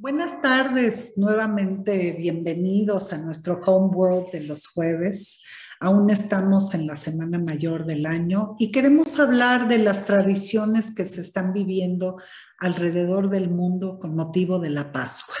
[0.00, 5.42] Buenas tardes, nuevamente bienvenidos a nuestro Home World de los jueves.
[5.80, 11.04] Aún estamos en la semana mayor del año y queremos hablar de las tradiciones que
[11.04, 12.16] se están viviendo
[12.60, 15.34] alrededor del mundo con motivo de la Pascua.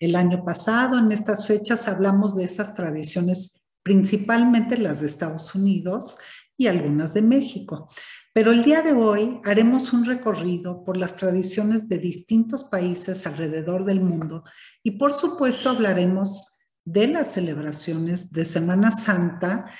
[0.00, 6.16] El año pasado, en estas fechas, hablamos de esas tradiciones, principalmente las de Estados Unidos
[6.56, 7.86] y algunas de México.
[8.34, 13.84] Pero el día de hoy haremos un recorrido por las tradiciones de distintos países alrededor
[13.84, 14.42] del mundo
[14.82, 19.70] y por supuesto hablaremos de las celebraciones de Semana Santa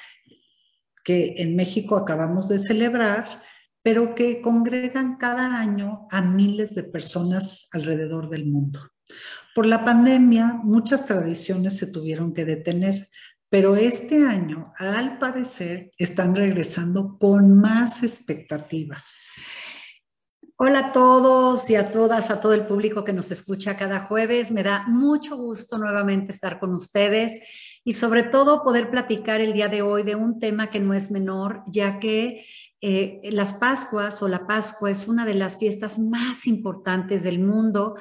[1.05, 3.43] que en México acabamos de celebrar,
[3.83, 8.81] pero que congregan cada año a miles de personas alrededor del mundo.
[9.57, 13.11] Por la pandemia, muchas tradiciones se tuvieron que detener,
[13.55, 19.29] pero este año, al parecer, están regresando con más expectativas.
[20.57, 24.51] Hola a todos y a todas, a todo el público que nos escucha cada jueves.
[24.51, 27.41] Me da mucho gusto nuevamente estar con ustedes
[27.85, 31.13] y sobre todo poder platicar el día de hoy de un tema que no es
[31.13, 32.45] menor, ya que
[32.81, 37.95] eh, las Pascuas o la Pascua es una de las fiestas más importantes del mundo.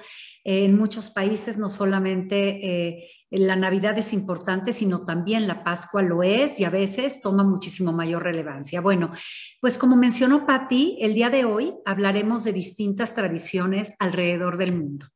[0.43, 6.23] en muchos países no solamente eh, la Navidad es importante, sino también la Pascua lo
[6.23, 8.81] es y a veces toma muchísimo mayor relevancia.
[8.81, 9.11] Bueno,
[9.59, 15.07] pues como mencionó Patti, el día de hoy hablaremos de distintas tradiciones alrededor del mundo.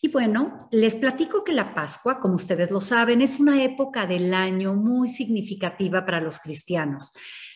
[0.00, 4.32] Y bueno, les platico que la Pascua, como ustedes lo saben, es una época del
[4.32, 7.12] año muy significativa para los cristianos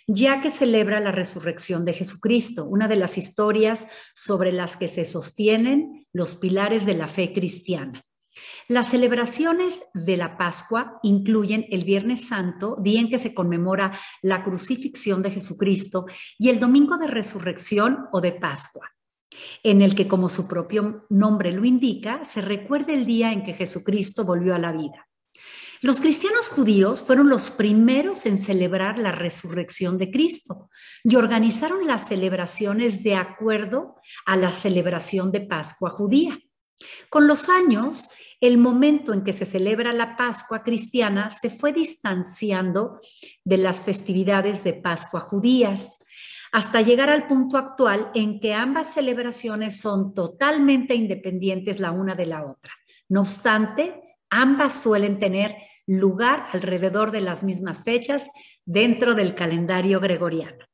[0.07, 5.05] ya que celebra la resurrección de Jesucristo, una de las historias sobre las que se
[5.05, 8.05] sostienen los pilares de la fe cristiana.
[8.73, 14.43] Las celebraciones de la Pascua incluyen el Viernes Santo, día en que se conmemora la
[14.43, 16.07] crucifixión de Jesucristo,
[16.39, 18.91] y el Domingo de Resurrección o de Pascua,
[19.63, 23.53] en el que, como su propio nombre lo indica, se recuerda el día en que
[23.53, 25.07] Jesucristo volvió a la vida.
[25.83, 30.71] Los cristianos judíos fueron los primeros en celebrar la resurrección de Cristo
[31.05, 36.39] y organizaron las celebraciones de acuerdo a la celebración de Pascua judía.
[37.11, 38.09] Con los años,
[38.43, 42.99] el momento en que se celebra la Pascua cristiana se fue distanciando
[43.45, 46.01] de las festividades de Pascua judías,
[46.51, 52.27] hasta llegar al punto actual en que ambas celebraciones son totalmente independientes la una de
[52.27, 52.73] la otra.
[53.09, 58.29] No obstante, ambas suelen tener lugar alrededor de las mismas fechas
[58.65, 60.67] dentro del calendario gregoriano.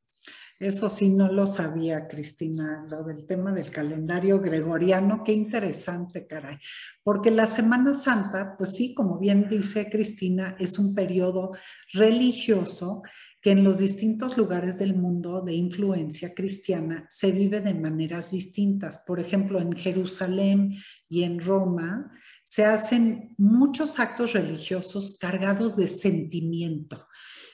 [0.61, 6.59] Eso sí, no lo sabía, Cristina, lo del tema del calendario gregoriano, qué interesante, caray.
[7.05, 11.53] Porque la Semana Santa, pues sí, como bien dice Cristina, es un periodo
[11.93, 13.03] religioso
[13.41, 18.99] que en los distintos lugares del mundo de influencia cristiana se vive de maneras distintas.
[19.07, 20.75] Por ejemplo, en Jerusalén
[21.09, 22.11] y en Roma
[22.43, 27.07] se hacen muchos actos religiosos cargados de sentimiento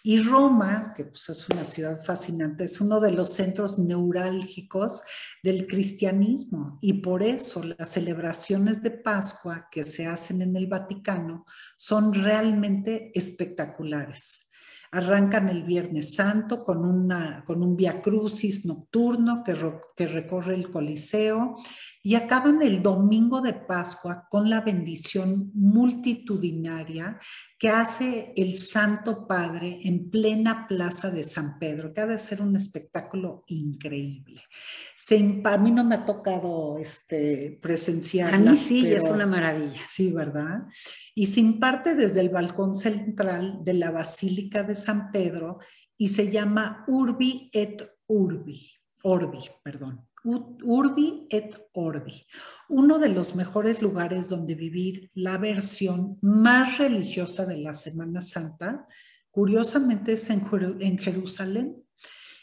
[0.06, 5.02] y Roma, que pues es una ciudad fascinante, es uno de los centros neurálgicos
[5.42, 11.46] del cristianismo y por eso las celebraciones de Pascua que se hacen en el Vaticano
[11.78, 14.50] son realmente espectaculares.
[14.92, 21.54] Arrancan el Viernes Santo con, un Via Crucis nocturno que recorre el Coliseo
[22.06, 27.18] y acaban el domingo de Pascua con la bendición multitudinaria
[27.58, 32.42] que hace el Santo Padre en plena plaza de San Pedro, que ha de ser
[32.42, 34.42] un espectáculo increíble.
[34.94, 38.34] Se, a mí no me ha tocado este, presenciar.
[38.34, 39.80] A mí sí, es una maravilla.
[39.88, 40.64] Sí, ¿verdad?
[41.14, 45.58] Y se imparte desde el balcón central de la Basílica de San Pedro
[45.96, 48.68] y se llama Urbi et Urbi,
[49.02, 50.06] Orbi, perdón.
[50.24, 52.22] Urbi et Orbi,
[52.70, 58.86] uno de los mejores lugares donde vivir la versión más religiosa de la Semana Santa,
[59.30, 61.76] curiosamente es en, Jerusalén.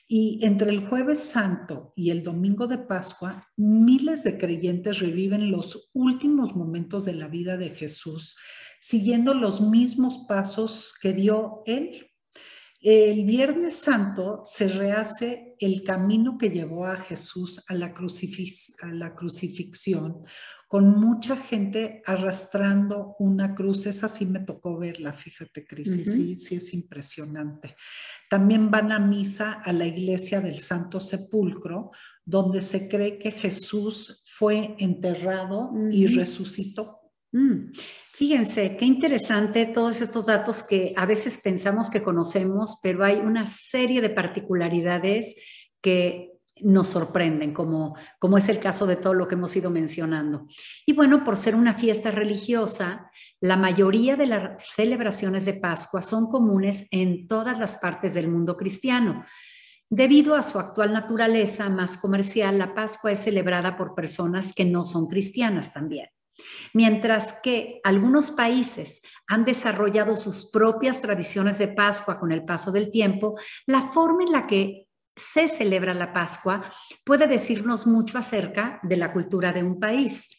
[0.08, 5.90] Y entre el jueves santo y el domingo de Pascua, miles de creyentes reviven los
[5.94, 8.36] últimos momentos de la vida de Jesús,
[8.82, 12.11] siguiendo los mismos pasos que dio él
[12.82, 20.24] el Viernes Santo se rehace el camino que llevó a Jesús a la, crucifixión,
[20.68, 23.86] con mucha gente arrastrando una cruz.
[23.86, 27.76] Esa sí me tocó verla, fíjate, Cris, sí, sí es impresionante.
[28.32, 31.92] También van a misa a la iglesia del Santo Sepulcro,
[32.26, 36.98] donde se cree que Jesús fue enterrado y resucitó.
[37.32, 37.74] Mm.
[38.22, 43.48] Fíjense, qué interesante todos estos datos que a veces pensamos que conocemos, pero hay una
[43.48, 45.34] serie de particularidades
[45.82, 46.30] que
[46.62, 50.46] nos sorprenden, como, como es el caso de todo lo que hemos ido mencionando.
[50.86, 53.10] Y bueno, por ser una fiesta religiosa,
[53.40, 58.56] la mayoría de las celebraciones de Pascua son comunes en todas las partes del mundo
[58.56, 59.26] cristiano.
[59.90, 64.86] Debido a su actual naturaleza más comercial, la Pascua es celebrada por personas que no
[64.86, 66.10] son cristianas también.
[66.74, 72.92] Mientras que algunos países han desarrollado sus propias tradiciones de Pascua con el paso del
[72.92, 76.64] tiempo, la forma en la que se celebra la Pascua
[77.04, 80.30] puede decirnos mucho acerca de la cultura de un país.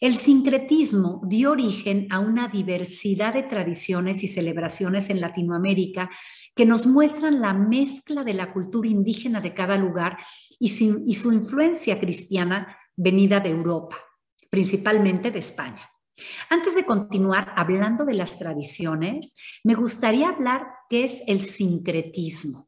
[0.00, 6.10] El sincretismo dio origen a una diversidad de tradiciones y celebraciones en Latinoamérica
[6.54, 10.18] que nos muestran la mezcla de la cultura indígena de cada lugar
[10.58, 13.96] y su influencia cristiana venida de Europa,
[14.50, 15.88] principalmente de España.
[16.50, 22.66] Antes de continuar hablando de las tradiciones, me gustaría hablar qué es el sincretismo.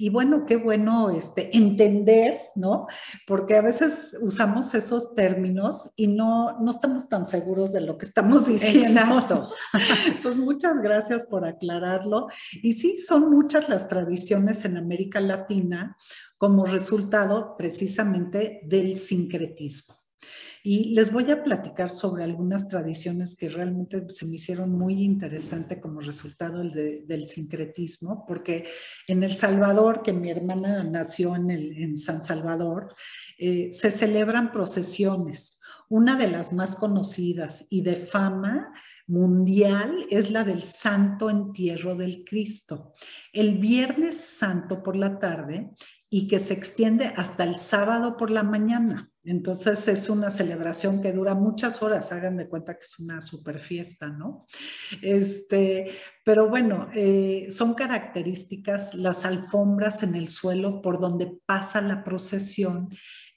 [0.00, 2.86] y bueno, qué bueno este, entender, ¿no?
[3.26, 8.06] Porque a veces usamos esos términos y no, no estamos tan seguros de lo que
[8.06, 9.00] estamos diciendo.
[9.00, 9.48] Exacto.
[10.22, 12.28] Pues muchas gracias por aclararlo.
[12.62, 15.96] Y sí, son muchas las tradiciones en América Latina
[16.36, 19.97] como resultado precisamente del sincretismo.
[20.70, 25.80] Y les voy a platicar sobre algunas tradiciones que realmente se me hicieron muy interesante
[25.80, 28.66] como resultado del sincretismo, porque
[29.06, 32.94] en El Salvador, que mi hermana nació en, en San Salvador,
[33.38, 35.58] eh, se celebran procesiones.
[35.88, 38.70] Una de las más conocidas y de fama
[39.06, 42.92] mundial es la del Santo Entierro del Cristo.
[43.32, 45.70] El Viernes Santo por la tarde
[46.10, 49.10] y que se extiende hasta el sábado por la mañana.
[49.28, 53.58] Entonces es una celebración que dura muchas horas, hagan de cuenta que es una super
[53.58, 54.46] fiesta, ¿no?
[55.02, 55.90] Este,
[56.24, 62.88] pero bueno, eh, son características las alfombras en el suelo por donde pasa la procesión,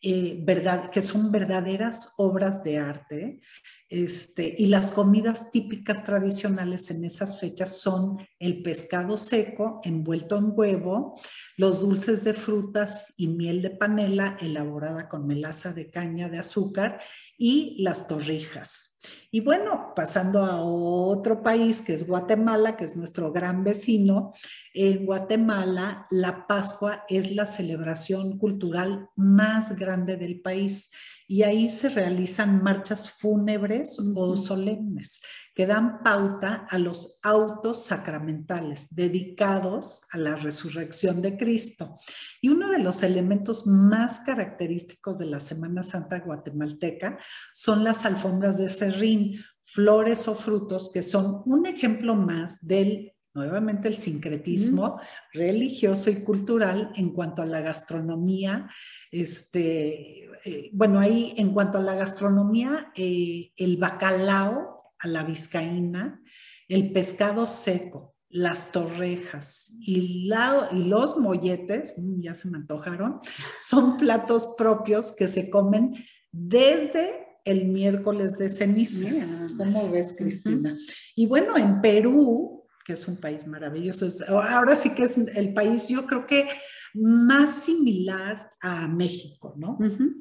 [0.03, 3.39] eh, verdad, que son verdaderas obras de arte.
[3.87, 10.53] Este, y las comidas típicas tradicionales en esas fechas son el pescado seco envuelto en
[10.55, 11.19] huevo,
[11.57, 17.01] los dulces de frutas y miel de panela elaborada con melaza de caña de azúcar
[17.37, 18.90] y las torrijas.
[19.31, 24.33] Y bueno, pasando a otro país que es Guatemala, que es nuestro gran vecino,
[24.73, 30.91] en Guatemala la Pascua es la celebración cultural más grande del país
[31.31, 35.21] y ahí se realizan marchas fúnebres o solemnes
[35.55, 41.95] que dan pauta a los autos sacramentales dedicados a la resurrección de Cristo.
[42.41, 47.17] Y uno de los elementos más característicos de la Semana Santa guatemalteca
[47.53, 53.87] son las alfombras de serrín, flores o frutos que son un ejemplo más del nuevamente
[53.87, 54.99] el sincretismo
[55.33, 58.69] religioso y cultural en cuanto a la gastronomía.
[59.11, 66.21] Este, eh, bueno, ahí en cuanto a la gastronomía, eh, el bacalao a la vizcaína,
[66.67, 70.29] el pescado seco, las torrejas y,
[70.71, 73.19] y los molletes, mm, ya se me antojaron,
[73.59, 75.95] son platos propios que se comen
[76.31, 79.09] desde el miércoles de ceniza.
[79.57, 80.77] ¿Cómo ves, Cristina?
[81.15, 84.07] Y bueno, en Perú, que es un país maravilloso.
[84.27, 86.47] Ahora sí que es el país, yo creo que
[86.93, 89.77] más similar a México, ¿no?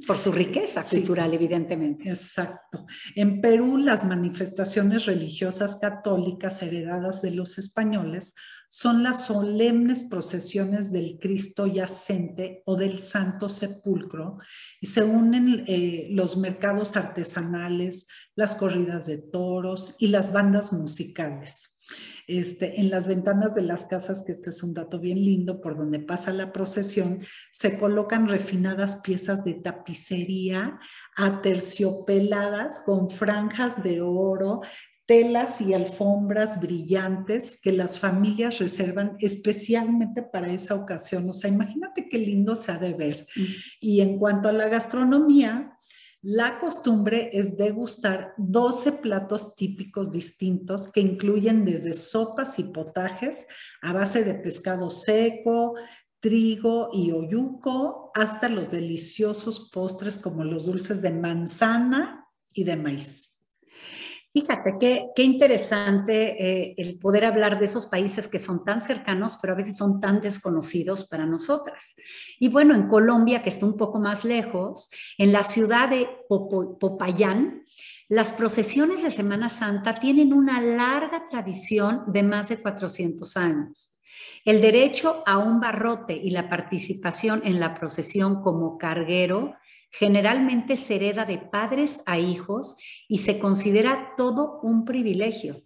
[0.07, 2.09] Por su riqueza cultural, evidentemente.
[2.09, 2.87] Exacto.
[3.15, 8.35] En Perú, las manifestaciones religiosas católicas heredadas de los españoles
[8.69, 14.39] son las solemnes procesiones del Cristo yacente o del Santo Sepulcro
[14.81, 21.77] y se unen eh, los mercados artesanales, las corridas de toros y las bandas musicales.
[22.31, 25.77] Este, en las ventanas de las casas, que este es un dato bien lindo, por
[25.77, 27.19] donde pasa la procesión,
[27.51, 30.79] se colocan refinadas piezas de tapicería
[31.17, 34.61] aterciopeladas con franjas de oro,
[35.07, 41.29] telas y alfombras brillantes que las familias reservan especialmente para esa ocasión.
[41.29, 43.27] O sea, imagínate qué lindo se ha de ver.
[43.35, 43.43] Mm.
[43.81, 45.70] Y en cuanto a la gastronomía,
[46.23, 53.47] la costumbre es degustar 12 platos típicos distintos que incluyen desde sopas y potajes
[53.81, 55.77] a base de pescado seco,
[56.21, 63.30] trigo y oyuco, hasta los deliciosos postres como los dulces de manzana y de maíz.
[64.33, 69.55] Fíjate, qué, interesante eh, el poder hablar de esos países que son tan cercanos, pero
[69.55, 71.97] a veces son tan desconocidos para nosotras.
[72.39, 77.65] Y bueno, en Colombia, que está un poco más lejos, en la ciudad de Popayán,
[78.09, 83.99] las procesiones de Semana Santa tienen una larga tradición de más de 400 años.
[84.45, 89.55] El derecho a un barrote y la participación en la procesión como carguero
[89.91, 92.77] Generalmente se hereda de padres a hijos
[93.09, 95.63] y se considera todo un privilegio.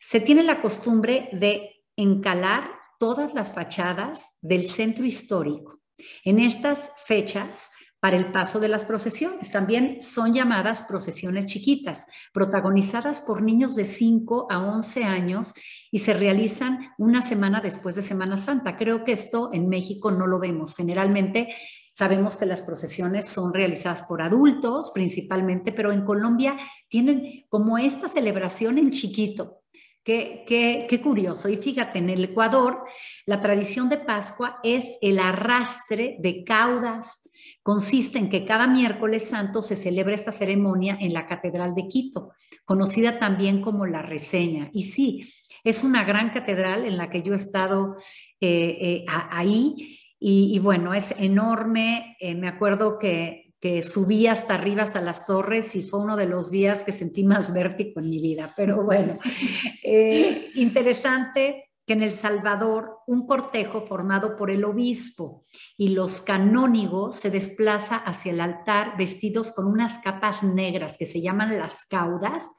[0.00, 5.80] Se tiene la costumbre de encalar todas las fachadas del centro histórico.
[6.24, 9.52] En estas fechas, para el paso de las procesiones.
[9.52, 15.52] También son llamadas procesiones chiquitas, protagonizadas por niños de 5 a 11 años
[15.90, 18.76] y se realizan una semana después de Semana Santa.
[18.76, 20.74] Creo que esto en México no lo vemos.
[20.74, 21.54] Generalmente
[22.00, 26.56] Sabemos que las procesiones son realizadas por adultos principalmente, pero en Colombia
[26.88, 29.60] tienen como esta celebración en chiquito.
[30.02, 31.50] Qué, curioso.
[31.50, 32.84] Y fíjate, en el Ecuador,
[33.26, 37.28] la tradición de Pascua es el arrastre de caudas.
[37.62, 42.32] Consiste en que cada miércoles santo se celebra esta ceremonia en la Catedral de Quito,
[42.64, 44.70] conocida también como la Reseña.
[44.72, 45.30] Y sí,
[45.64, 47.96] es una gran catedral en la que yo he estado
[48.40, 52.16] eh, eh, ahí y, bueno, es enorme.
[52.20, 56.26] Eh, me acuerdo que, que, subí hasta arriba, hasta las torres, y fue uno de
[56.26, 58.52] los días que sentí más vértigo en mi vida.
[58.54, 59.18] Pero bueno,
[59.82, 65.44] eh, interesante que en El Salvador un cortejo formado por el obispo
[65.76, 71.22] y los canónigos se desplaza hacia el altar vestidos con unas capas negras que se
[71.22, 72.52] llaman las caudas,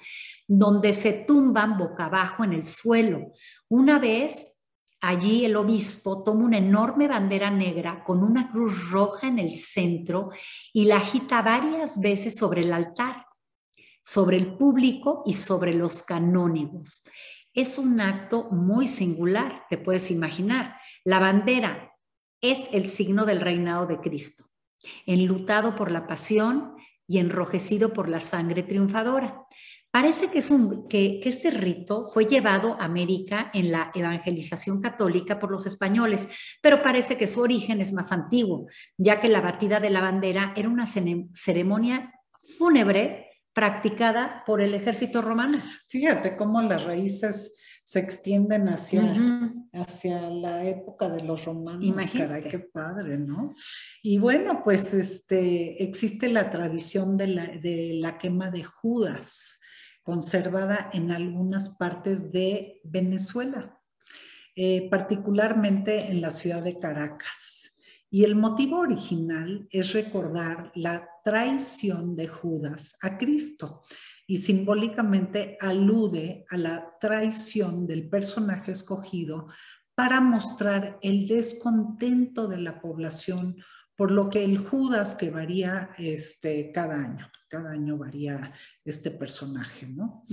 [0.47, 3.31] donde se tumban boca abajo en el suelo.
[3.69, 4.60] Una vez
[5.03, 10.29] Allí el obispo toma una enorme bandera negra con una cruz roja en el centro
[10.71, 13.25] y la agita varias veces sobre el altar,
[14.03, 17.03] sobre el público y sobre los canónigos.
[17.51, 20.77] Es un acto muy singular, te puedes imaginar.
[21.03, 21.91] La bandera
[22.39, 24.45] es el signo del reinado de Cristo,
[25.07, 26.75] enlutado por la pasión
[27.07, 29.47] y enrojecido por la sangre triunfadora.
[29.91, 35.37] Parece que, es un, que, este rito fue llevado a América en la evangelización católica
[35.37, 36.29] por los españoles,
[36.61, 38.67] pero parece que su origen es más antiguo,
[38.97, 42.13] ya que la batida de la bandera era una ceremonia
[42.57, 45.57] fúnebre practicada por el ejército romano.
[45.89, 51.83] Fíjate cómo las raíces se extienden hacia, hacia la época de los romanos.
[51.83, 52.47] Imagínate.
[52.47, 53.53] qué padre, ¿no?
[54.01, 59.60] Y bueno, pues este, existe la tradición de la, de la quema de Judas
[60.11, 63.79] conservada en algunas partes de Venezuela,
[64.57, 67.77] eh, particularmente en la ciudad de Caracas.
[68.09, 73.83] Y el motivo original es recordar la traición de Judas a Cristo
[74.27, 79.47] y simbólicamente alude a la traición del personaje escogido
[79.95, 83.63] para mostrar el descontento de la población
[84.01, 88.51] por lo que el Judas que varía este, cada año, cada año varía
[88.83, 90.23] este personaje, ¿no?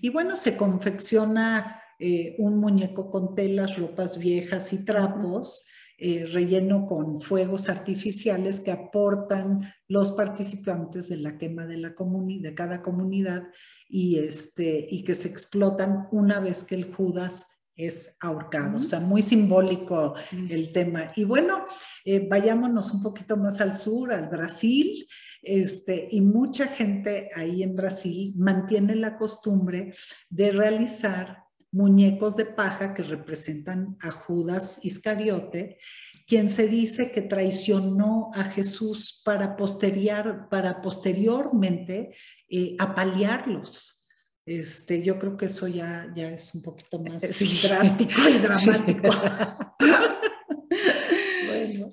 [0.00, 5.66] Y bueno, se confecciona eh, un muñeco con telas, ropas viejas y trapos,
[5.98, 12.54] eh, relleno con fuegos artificiales que aportan los participantes de la quema de, la de
[12.54, 13.42] cada comunidad
[13.88, 19.00] y, este, y que se explotan una vez que el Judas es ahorcado, o sea,
[19.00, 21.08] muy simbólico el tema.
[21.14, 21.64] Y bueno,
[22.04, 25.06] eh, vayámonos un poquito más al sur, al Brasil,
[25.42, 29.92] este, y mucha gente ahí en Brasil mantiene la costumbre
[30.30, 35.78] de realizar muñecos de paja que representan a Judas Iscariote,
[36.26, 42.16] quien se dice que traicionó a Jesús para, posterior, para posteriormente
[42.48, 43.95] eh, apalearlos.
[44.46, 49.08] Este, yo creo que eso ya, ya es un poquito más drástico y dramático.
[51.48, 51.90] bueno.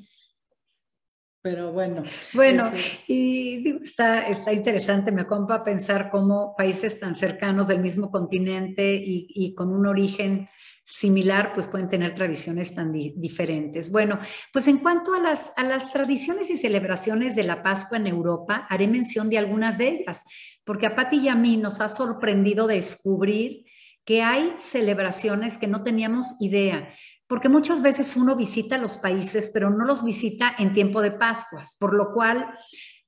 [1.42, 2.04] Pero bueno.
[2.34, 2.72] Bueno,
[3.08, 8.94] y digo, está, está interesante, me compa pensar cómo países tan cercanos del mismo continente
[8.96, 10.48] y, y con un origen
[10.84, 13.90] similar, pues pueden tener tradiciones tan diferentes.
[13.90, 14.20] Bueno,
[14.52, 18.68] pues en cuanto a las, a las tradiciones y celebraciones de la Pascua en Europa,
[18.70, 20.26] haré mención de algunas de ellas,
[20.64, 23.66] porque a Pati y a mí nos ha sorprendido descubrir
[24.06, 26.90] que hay celebraciones que no teníamos idea
[27.34, 31.76] porque muchas veces uno visita los países, pero no los visita en tiempo de Pascuas,
[31.80, 32.48] por lo cual,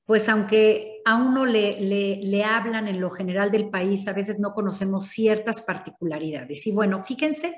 [0.04, 4.54] pues aunque a uno le, le, hablan en lo general del país, a veces no
[4.54, 6.66] conocemos ciertas particularidades.
[6.66, 7.56] Y bueno, fíjense,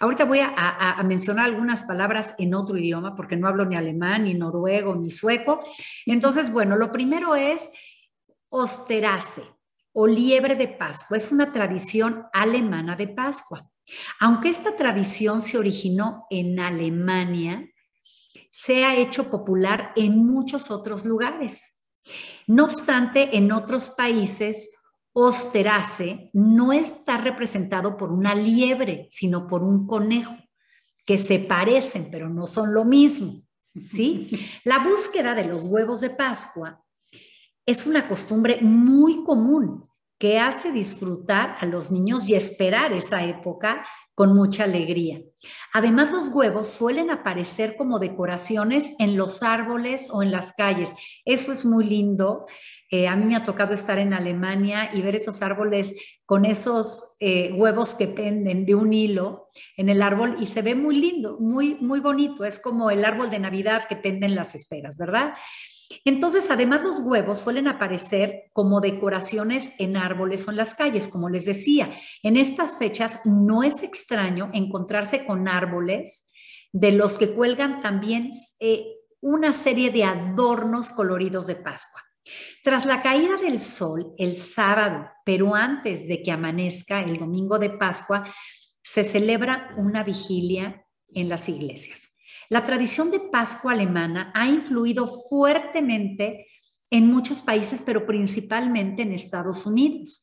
[0.00, 4.24] ahorita voy a, a, mencionar algunas palabras en otro idioma, porque no hablo ni alemán,
[4.24, 5.62] ni noruego, ni sueco.
[6.06, 7.68] Entonces, bueno, lo primero es
[8.48, 9.42] osterase
[9.92, 11.16] o liebre de Pascua.
[11.16, 13.68] Es una tradición alemana de Pascua.
[14.20, 17.66] Aunque esta tradición se originó en Alemania,
[18.50, 21.82] se ha hecho popular en muchos otros lugares.
[22.46, 24.70] No obstante, en otros países,
[25.12, 30.36] Osterase no está representado por una liebre, sino por un conejo,
[31.06, 33.42] que se parecen, pero no son lo mismo.
[33.90, 34.30] ¿sí?
[34.64, 36.84] La búsqueda de los huevos de Pascua
[37.66, 43.84] es una costumbre muy común que hace disfrutar a los niños y esperar esa época
[44.14, 45.20] con mucha alegría.
[45.74, 50.90] Además, los huevos suelen aparecer como decoraciones en los árboles o en las calles.
[51.26, 52.46] Eso es muy lindo.
[52.90, 55.92] Eh, a mí me ha tocado estar en Alemania y ver esos árboles
[56.24, 60.74] con esos eh, huevos que penden de un hilo en el árbol y se ve
[60.74, 62.46] muy lindo, muy, muy bonito.
[62.46, 65.34] Es como el árbol de Navidad que penden las esferas, ¿verdad?
[66.04, 71.28] Entonces, además los huevos suelen aparecer como decoraciones en árboles o en las calles, como
[71.28, 71.90] les decía.
[72.22, 76.30] En estas fechas no es extraño encontrarse con árboles
[76.72, 78.84] de los que cuelgan también eh,
[79.20, 82.02] una serie de adornos coloridos de Pascua.
[82.62, 87.70] Tras la caída del sol el sábado, pero antes de que amanezca el domingo de
[87.70, 88.24] Pascua,
[88.82, 92.10] se celebra una vigilia en las iglesias.
[92.48, 96.46] La tradición de Pascua alemana ha influido fuertemente
[96.90, 100.22] en muchos países, pero principalmente en Estados Unidos.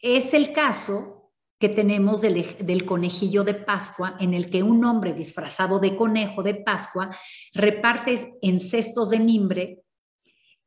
[0.00, 5.78] Es el caso que tenemos del, conejillo de Pascua, en el que un hombre disfrazado
[5.78, 7.16] de conejo de Pascua
[7.54, 9.82] reparte en cestos de mimbre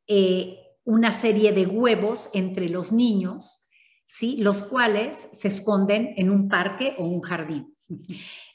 [0.06, 3.68] eh, una serie de huevos entre los niños,
[4.06, 4.36] ¿sí?
[4.38, 7.76] los cuales se esconden en un parque o un jardín.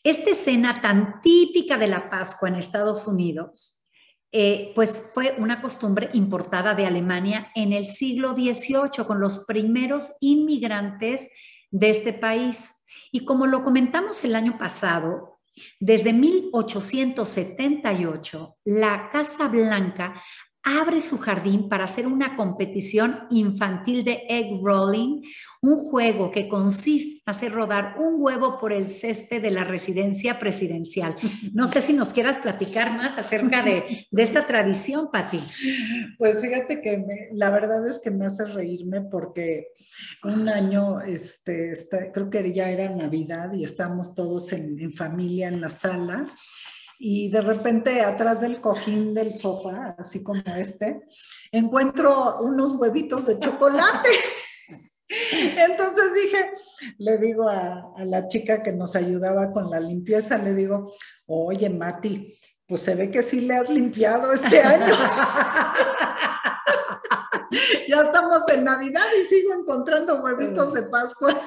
[0.06, 3.88] Esta escena tan típica de la Pascua en Estados Unidos,
[4.32, 10.14] eh, pues fue una costumbre importada de Alemania en el siglo XVIII con los primeros
[10.22, 11.32] inmigrantes
[11.72, 12.86] de este país.
[13.12, 15.40] Y como lo comentamos el año pasado,
[15.80, 20.22] desde 1878, la Casa Blanca
[20.66, 25.22] abre su jardín para hacer una competición infantil de egg rolling,
[25.62, 30.40] un juego que consiste en hacer rodar un huevo por el césped de la residencia
[30.40, 31.16] presidencial.
[31.54, 35.40] No sé si nos quieras platicar más acerca de, esta tradición, Pati.
[36.18, 39.68] Pues fíjate que la verdad es que me hace reírme porque
[40.24, 41.74] un año, este,
[42.12, 46.34] creo que ya era Navidad y estamos todos en familia en la sala
[47.00, 51.02] y de repente atrás del cojín del sofá, así como este,
[51.52, 54.10] encuentro unos huevitos de chocolate.
[55.10, 56.52] Entonces dije,
[56.98, 60.92] le digo a, a, la chica que nos ayudaba con la limpieza, le digo,
[61.28, 62.34] oye Mati,
[62.68, 64.94] pues se ve que sí le has limpiado este año.
[67.88, 71.40] ya estamos en Navidad y sigo encontrando huevitos de Pascua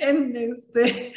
[0.00, 1.12] en este,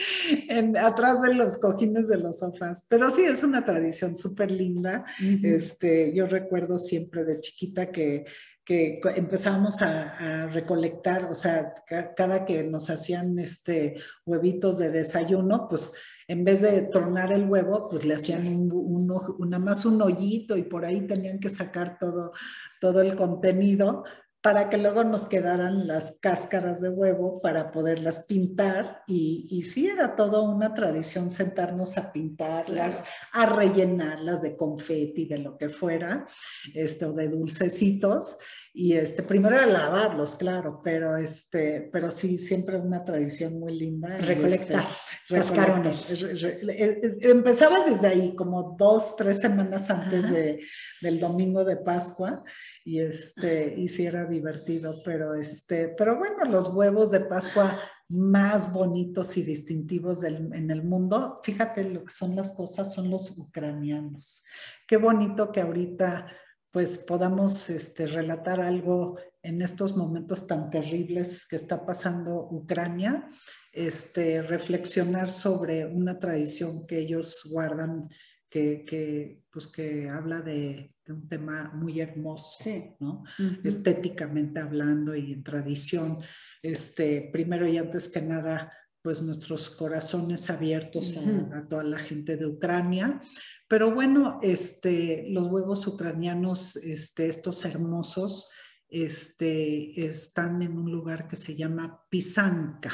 [0.50, 2.86] en, atrás de los cojines de los sofás.
[2.90, 5.06] Pero sí, es una tradición súper linda.
[5.44, 8.26] este, yo recuerdo siempre de chiquita que
[8.70, 11.74] que empezábamos a, recolectar, o sea,
[12.16, 13.96] cada que nos hacían este
[14.28, 15.94] huevitos de desayuno, pues
[16.30, 20.56] en vez de tronar el huevo, pues le hacían un, un, nada más un hoyito
[20.56, 22.34] y por ahí tenían que sacar todo,
[22.80, 24.04] todo el contenido
[24.40, 29.02] para que luego nos quedaran las cáscaras de huevo para poderlas pintar.
[29.08, 35.40] Y, y sí era toda una tradición sentarnos a pintarlas, a rellenarlas de confeti, de
[35.40, 36.28] lo que fuera,
[36.76, 38.38] esto de dulcecitos
[38.74, 44.18] Y este, primero era lavarlos, claro, pero, este, pero sí, siempre una tradición muy linda.
[44.18, 44.86] Recolectar
[45.30, 50.60] este, empezaba desde ahí, como dos, tres semanas antes de,
[51.02, 52.44] del domingo de Pascua,
[52.86, 58.74] y, este, y sí era divertido, pero, este, pero bueno, los huevos de Pascua más
[58.74, 64.44] bonitos y distintivos en el mundo, fíjate lo que son las cosas, son los ucranianos.
[64.88, 66.26] Qué bonito que ahorita
[66.72, 73.28] pues podamos este, relatar algo en estos momentos tan terribles que está pasando Ucrania,
[73.72, 78.10] este, reflexionar sobre una tradición que ellos guardan
[78.50, 82.58] que, pues que habla de, un tema muy hermoso,
[83.00, 83.24] ¿no?
[83.64, 86.20] Estéticamente hablando y en tradición.
[86.62, 91.16] Este, primero y antes que nada, pues nuestros corazones abiertos
[91.54, 93.22] a, toda la gente de Ucrania.
[93.68, 98.50] Pero bueno, este, los huevos ucranianos, este, estos hermosos,
[98.90, 102.92] este, están en un lugar que se llama Pisanka,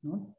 [0.00, 0.38] ¿no?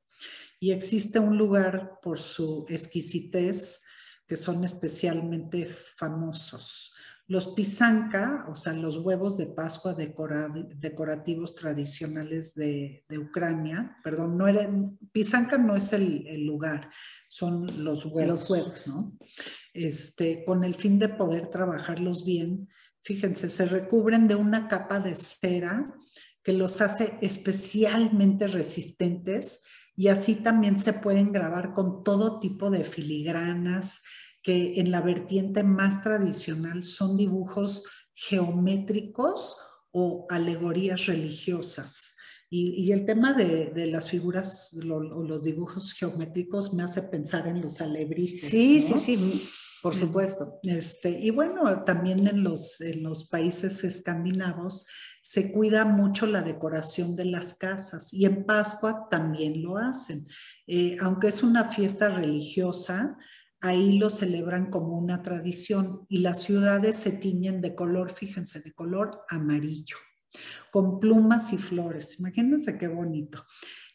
[0.60, 3.82] Y existe un lugar por su exquisitez
[4.26, 6.93] que son especialmente famosos.
[7.28, 14.98] Los pisanka, o sea, los huevos de Pascua decorativos tradicionales de, Ucrania, perdón, no eran,
[15.12, 16.90] pisanka no es el, lugar,
[17.30, 19.18] son los huevos, huevos, ¿no?
[19.74, 22.68] Este, con el fin de poder trabajarlos bien,
[23.04, 25.94] fíjense, se recubren de una capa de cera
[26.44, 29.64] que los hace especialmente resistentes
[29.96, 34.02] y así también se pueden grabar con todo tipo de filigranas,
[34.44, 39.58] que en la vertiente más tradicional son dibujos geométricos
[39.92, 42.16] o alegorías religiosas.
[42.56, 47.82] Y, el tema de, las figuras o los dibujos geométricos me hace pensar en los
[47.82, 48.48] alebrijes.
[48.52, 49.50] Sí, sí, sí,
[49.82, 50.60] por supuesto.
[50.62, 54.86] Este, y bueno, también en los, en los países escandinavos
[55.24, 60.28] se cuida mucho la decoración de las casas y en Pascua también lo hacen.
[60.68, 63.18] Eh, aunque es una fiesta religiosa,
[63.64, 68.74] ahí lo celebran como una tradición y las ciudades se tiñen de color, fíjense, de
[68.74, 69.96] color amarillo,
[70.70, 72.20] con plumas y flores.
[72.20, 73.46] Imagínense qué bonito.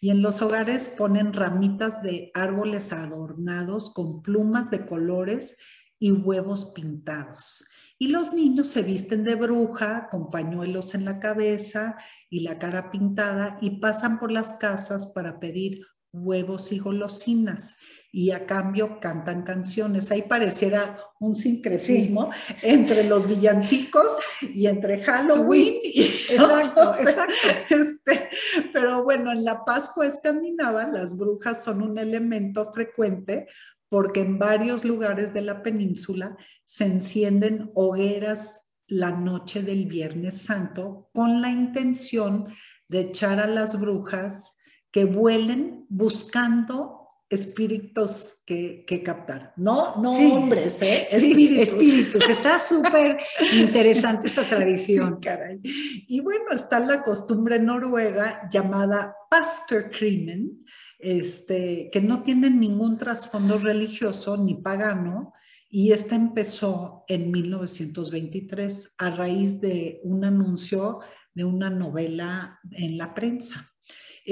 [0.01, 5.59] Y en los hogares ponen ramitas de árboles adornados con plumas de colores
[5.99, 7.63] y huevos pintados.
[7.99, 11.97] Y los niños se visten de bruja con pañuelos en la cabeza
[12.31, 17.77] y la cara pintada y pasan por las casas para pedir huevos y golosinas
[18.11, 20.11] y a cambio cantan canciones.
[20.11, 22.31] Ahí pareciera un sincretismo
[22.63, 25.75] entre los villancicos y entre Halloween.
[25.85, 27.33] exacto, exacto.
[27.69, 28.29] Este,
[28.73, 33.47] pero bueno, en la Pascua escandinava las brujas son un elemento frecuente
[33.89, 41.11] porque en varios lugares de la península se encienden hogueras la noche del Viernes Santo
[41.13, 42.47] con la intención
[42.89, 44.59] de echar a las brujas
[44.91, 46.98] que vuelen buscando
[47.31, 49.53] espíritus que, captar.
[49.57, 51.09] No, no hombres, ¿eh?
[51.11, 51.73] espíritus.
[51.75, 52.29] espíritus.
[52.29, 53.19] Está súper
[53.53, 55.19] interesante esta tradición.
[55.21, 55.61] caray.
[55.63, 60.65] Y bueno, está la costumbre noruega llamada Paskerkrimen,
[60.99, 65.35] este, que no tiene ningún trasfondo religioso ni pagano,
[65.71, 71.01] y esta empezó en 1923 a raíz de un anuncio
[71.35, 73.68] de una novela en la prensa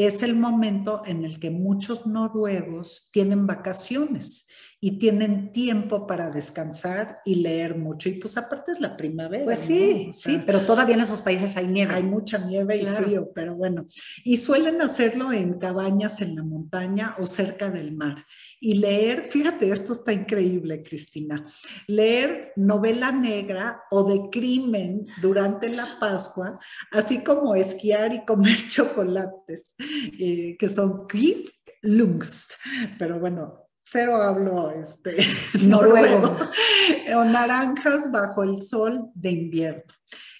[0.05, 4.47] es el momento en el que muchos noruegos tienen vacaciones
[4.87, 8.09] y tienen tiempo para descansar y leer mucho.
[8.09, 9.45] Y pues aparte es la primavera.
[9.45, 11.93] Pues sí, sí, pero todavía en esos países hay nieve.
[11.93, 13.85] Hay mucha nieve y frío, pero bueno.
[14.23, 18.25] Y suelen hacerlo en cabañas en la montaña o cerca del mar.
[18.61, 21.43] Y leer, fíjate, esto está increíble, Cristina,
[21.89, 26.61] leer novela negra o de crimen durante la Pascua,
[26.93, 29.75] así como esquiar y comer chocolates,
[30.17, 31.49] eh, que son Kvip
[31.83, 32.53] Lungst.
[33.01, 35.17] Pero bueno, cero hablo este,
[35.67, 36.37] noruego,
[37.17, 39.85] o naranjas bajo el sol de invierno.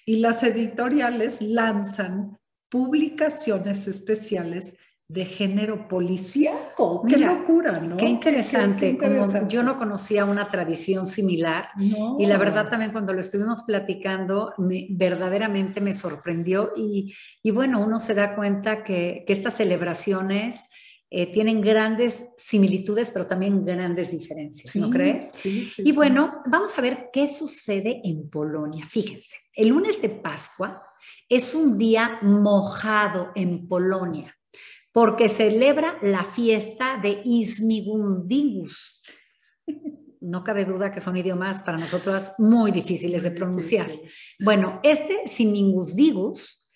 [0.05, 2.37] Y las editoriales lanzan
[2.69, 4.77] publicaciones especiales
[5.09, 7.03] de género policíaco.
[7.07, 7.95] Qué locura, ¿no?
[7.95, 8.97] Qué interesante.
[9.47, 15.79] yo no conocía una tradición similar y la verdad también cuando lo estuvimos platicando verdaderamente
[15.79, 17.13] me sorprendió y,
[17.51, 20.67] bueno, uno se da cuenta que, que estas celebraciones
[21.09, 25.31] eh, tienen grandes similitudes, pero también grandes diferencias, ¿no crees?
[25.35, 25.83] Sí, sí.
[25.85, 28.85] Y bueno, vamos a ver qué sucede en Polonia.
[28.85, 30.83] Fíjense, el lunes de Pascua
[31.29, 34.35] es un día mojado en Polonia
[34.91, 39.01] porque celebra la fiesta de Ismigundingus.
[40.21, 43.87] no cabe duda que son idiomas para nosotros muy difíciles de pronunciar.
[44.39, 46.66] Bueno, este Siningus Digus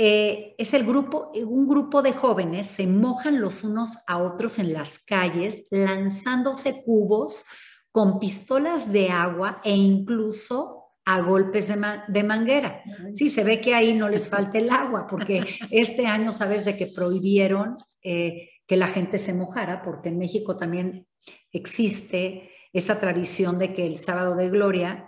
[0.00, 4.72] eh, es el grupo, un grupo de jóvenes se mojan los unos a otros en
[4.72, 7.44] las calles, lanzándose cubos
[7.90, 12.80] con pistolas de agua e incluso a golpes de, manguera.
[13.12, 16.76] Sí, se ve que ahí no les falta el agua, porque este año sabes de
[16.76, 21.06] que prohibieron eh, que la gente se mojara, porque en México también
[21.50, 25.07] existe esa tradición de que el sábado de gloria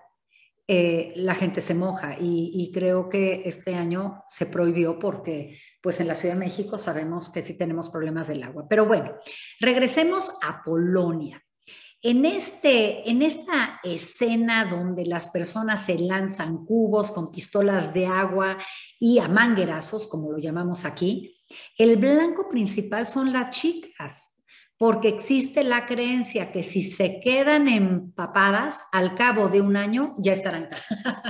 [0.73, 6.07] eh, la gente se moja y, creo que este año se prohibió porque pues en
[6.07, 8.67] la Ciudad de México sabemos que sí tenemos problemas del agua.
[8.71, 9.17] Pero bueno,
[9.59, 11.43] regresemos a Polonia.
[12.01, 18.57] En, este, en esta escena donde las personas se lanzan cubos con pistolas de agua
[19.01, 21.37] y a manguerazos, como lo llamamos aquí,
[21.79, 24.40] el blanco principal son las chicas,
[24.81, 30.33] porque existe la creencia que si se quedan empapadas, al cabo de un año ya
[30.33, 31.23] estarán casadas.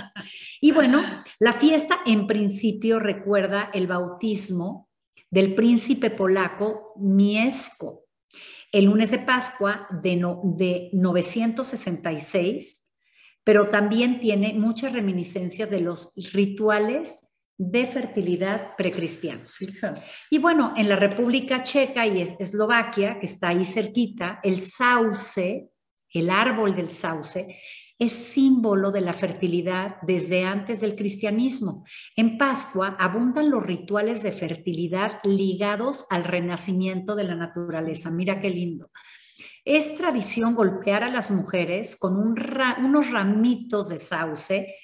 [0.61, 1.03] Y bueno,
[1.41, 4.89] la fiesta en principio recuerda el bautismo
[5.31, 8.05] del príncipe polaco Miesco,
[8.71, 12.89] el lunes de Pascua de, de 966,
[13.43, 17.30] pero también tiene muchas reminiscencias de los rituales
[17.63, 19.55] de fertilidad precristianos.
[20.31, 25.69] Y bueno, en la República Checa y Eslovaquia, que está ahí cerquita, el sauce,
[26.11, 27.61] el árbol del sauce,
[27.99, 31.85] es símbolo de la fertilidad desde antes del cristianismo.
[32.17, 38.11] En Pascua abundan los rituales de fertilidad ligados al renacimiento de la naturaleza.
[38.11, 38.91] Mira qué lindo.
[39.67, 44.75] Es tradición golpear a las mujeres con unos ramitos de sauce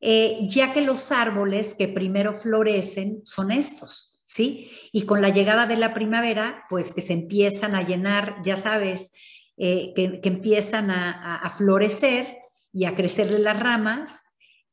[0.00, 4.70] eh, ya que los árboles que primero florecen son estos, ¿sí?
[4.92, 9.10] Y con la llegada de la primavera, pues que se empiezan a llenar, ya sabes,
[9.56, 12.38] eh, que, empiezan a, florecer
[12.72, 14.22] y a crecerle las ramas,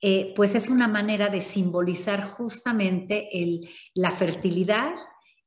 [0.01, 3.29] eh, pues es una manera de simbolizar justamente
[3.93, 4.95] la fertilidad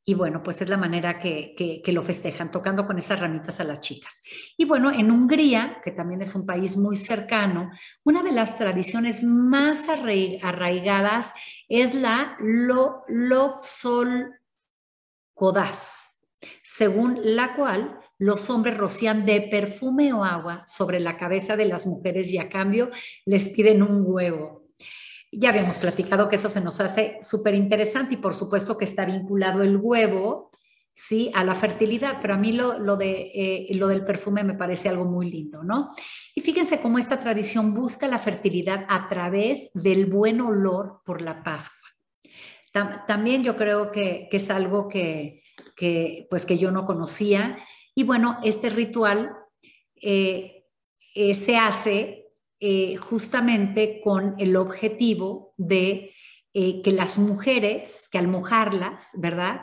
[0.08, 3.80] y bueno, pues es la manera que, lo festejan, tocando con esas ramitas a las
[3.80, 4.22] chicas.
[4.56, 7.70] Y bueno, en Hungría, que también es un país muy cercano,
[8.04, 11.32] una de las tradiciones más arraigadas
[11.68, 13.02] es la lo,
[13.58, 14.32] Sol
[15.34, 16.04] Kodas,
[16.62, 21.84] según la cual los hombres rocian de perfume o agua sobre la cabeza de las
[21.84, 22.90] mujeres y a cambio
[23.24, 24.65] les piden un huevo.
[25.38, 29.04] Ya habíamos platicado que eso se nos hace súper interesante y por supuesto que está
[29.04, 30.50] vinculado el huevo,
[30.94, 31.30] ¿sí?
[31.34, 34.88] A la fertilidad, pero a mí lo, lo de, eh, lo del perfume me parece
[34.88, 35.90] algo muy lindo, ¿no?
[36.34, 41.42] Y fíjense cómo esta tradición busca la fertilidad a través del buen olor por la
[41.42, 41.90] Pascua.
[43.06, 45.42] también yo creo que, es algo que,
[46.30, 47.58] pues que yo no conocía.
[47.94, 49.36] Y bueno, este ritual
[49.96, 50.64] eh,
[51.14, 52.25] eh, se hace
[52.60, 56.12] eh, justamente con el objetivo de
[56.54, 59.60] eh, que las mujeres, que al mojarlas, ¿verdad?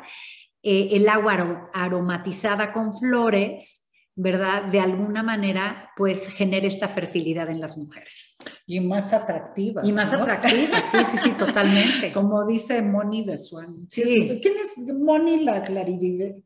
[0.62, 3.83] Eh, el agua aromatizada con flores,
[4.16, 4.66] ¿verdad?
[4.66, 8.36] De alguna manera, pues genere esta fertilidad en las mujeres.
[8.66, 9.84] Y más atractivas.
[9.88, 12.12] Y más atractivas, sí, sí, sí, totalmente.
[12.14, 13.88] Como dice Moni de Swan.
[13.90, 16.44] ¿Quién es Moni la clarividente?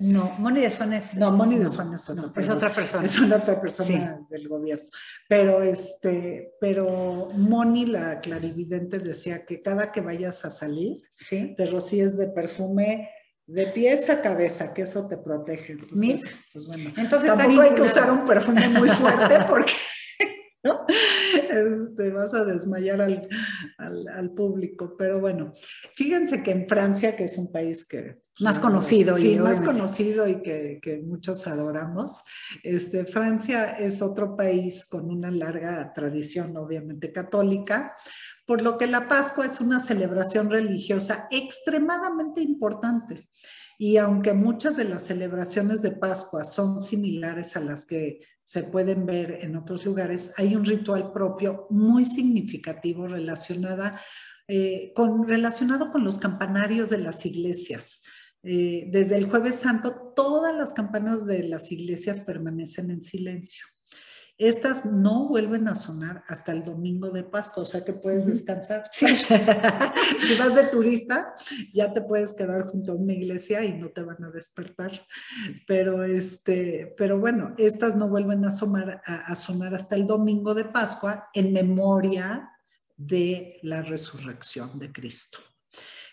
[0.00, 1.14] No, Moni de Swan es...
[1.14, 3.06] No, Moni de Swan es otra, es otra persona.
[3.06, 4.88] Es otra persona del gobierno.
[5.28, 12.16] Pero, este, pero Moni la clarividente decía que cada que vayas a salir, te rocíes
[12.16, 13.10] de perfume
[13.48, 15.72] de pies a cabeza, que eso te protege.
[15.72, 19.72] Entonces, pues bueno, Entonces, tampoco hay que usar un perfume muy fuerte porque
[20.64, 20.84] ¿no?
[20.88, 24.94] Este, vas a desmayar al, público.
[24.98, 25.52] Pero bueno,
[25.94, 28.18] fíjense que en Francia, que es un país que...
[28.40, 29.16] Más conocido.
[29.16, 32.20] Sí, más conocido y que, muchos adoramos.
[32.62, 37.96] Este, Francia es otro país con una larga tradición, obviamente católica,
[38.48, 43.28] por lo que la Pascua es una celebración religiosa extremadamente importante.
[43.76, 49.04] Y aunque muchas de las celebraciones de Pascua son similares a las que se pueden
[49.04, 54.00] ver en otros lugares, hay un ritual propio muy significativo relacionada,
[54.48, 58.00] eh, con, relacionado con los campanarios de las iglesias.
[58.42, 63.66] Eh, desde el jueves santo, todas las campanas de las iglesias permanecen en silencio.
[64.38, 68.88] Estas no vuelven a sonar hasta el domingo de Pascua, o sea que puedes descansar.
[68.92, 71.34] si vas de turista,
[71.74, 74.92] ya te puedes quedar junto a una iglesia y no te van a despertar.
[75.66, 81.28] Pero, este, pero bueno, estas no vuelven a, a sonar hasta el domingo de Pascua
[81.34, 82.48] en memoria
[82.96, 85.38] de la resurrección de Cristo.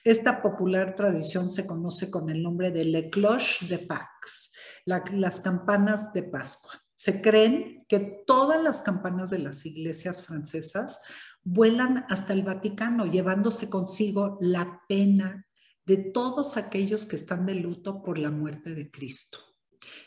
[0.03, 4.53] Esta popular tradición se conoce con el nombre de Le Cloche de Pax,
[4.85, 6.84] las campanas de Pascua.
[7.05, 11.01] Se creen que todas las campanas de las iglesias francesas
[11.43, 15.45] vuelan hasta el Vaticano, llevándose consigo la pena
[15.85, 19.37] de todos aquellos que están de luto por la muerte de Cristo.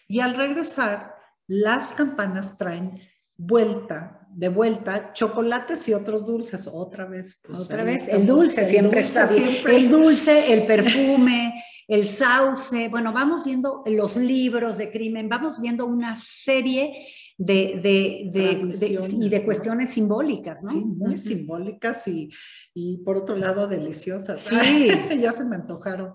[0.09, 1.15] Y al regresar,
[1.47, 3.01] las campanas traen
[3.37, 6.67] vuelta, de vuelta, chocolates y otros dulces.
[6.67, 9.29] Otra vez, pues, Otra vez, el dulce siempre está
[9.67, 12.89] El dulce, el perfume, el sauce.
[12.91, 19.29] Bueno, vamos viendo los libros de crimen, vamos viendo una serie de, de, de, y
[19.29, 20.71] de cuestiones simbólicas, ¿no?
[20.71, 22.29] Sí, muy simbólicas y,
[22.75, 24.41] y, por otro lado deliciosas.
[24.41, 24.89] Sí,
[25.21, 26.13] ya se me antojaron.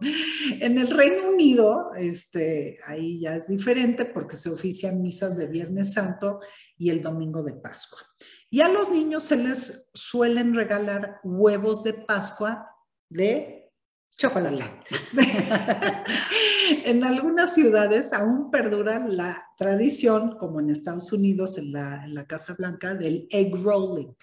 [0.59, 5.93] En el Reino Unido, este, ahí ya es diferente porque se ofician misas de Viernes
[5.93, 6.39] Santo
[6.77, 7.99] y el Domingo de Pascua.
[8.49, 12.69] Y a los niños se les suelen regalar huevos de Pascua
[13.09, 13.62] de
[14.17, 14.63] Chocolate.
[16.85, 22.93] en algunas ciudades aún perdura la tradición, como en Estados Unidos, en la, Casa Blanca,
[22.93, 24.13] del egg rolling.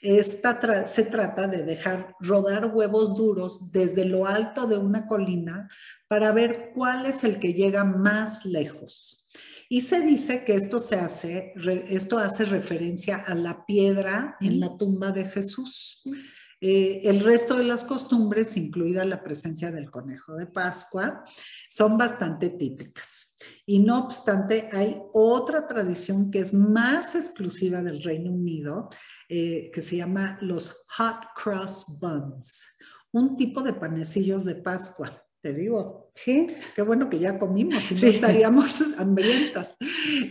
[0.00, 5.68] Esta se trata de dejar rodar huevos duros desde lo alto de una colina
[6.06, 9.26] para ver cuál es el que llega más lejos.
[9.68, 11.54] Y se dice que esto, se hace,
[11.88, 16.02] esto hace referencia a la piedra en la tumba de Jesús.
[16.60, 21.22] Eh, el resto de las costumbres, incluida la presencia del conejo de Pascua,
[21.68, 23.36] son bastante típicas.
[23.66, 28.88] Y no obstante, hay otra tradición que es más exclusiva del Reino Unido,
[29.28, 32.64] eh, que se llama los hot cross buns,
[33.12, 35.22] un tipo de panecillos de Pascua.
[35.42, 39.76] Te digo, sí, qué bueno que ya comimos, y no estaríamos hambrientas.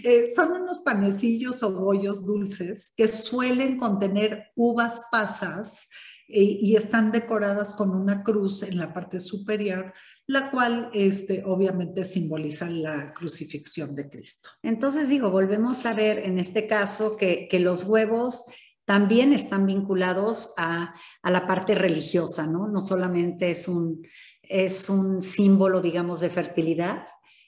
[0.04, 5.88] Eh, son unos panecillos o bollos dulces que suelen contener uvas pasas
[6.28, 9.94] y están decoradas con una cruz en la parte superior,
[10.28, 14.50] la cual este, obviamente simboliza la crucifixión de Cristo.
[14.64, 18.46] Entonces digo, volvemos a ver en este caso que, los huevos
[18.86, 22.68] también están vinculados a, a, la parte religiosa, ¿no?
[22.68, 24.06] No solamente es un,
[24.42, 27.08] es un símbolo, digamos, de fertilidad,